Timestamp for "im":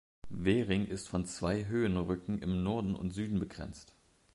2.41-2.63